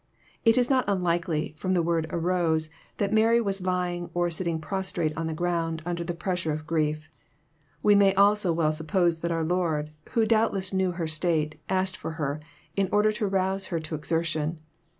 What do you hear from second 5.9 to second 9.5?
the pressure of grief. We may also well suppose that our